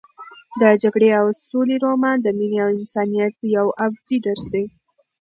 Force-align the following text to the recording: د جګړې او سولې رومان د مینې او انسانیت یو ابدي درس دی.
د 0.59 0.61
جګړې 0.81 1.09
او 1.19 1.25
سولې 1.47 1.75
رومان 1.85 2.17
د 2.21 2.27
مینې 2.37 2.57
او 2.65 2.69
انسانیت 2.79 3.33
یو 3.55 3.67
ابدي 3.85 4.17
درس 4.25 4.43
دی. 4.53 4.65